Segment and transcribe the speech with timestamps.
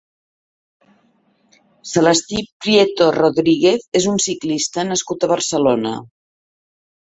[1.89, 5.95] Celestí Prieto Rodríguez és un ciclista nascut a Barcelona.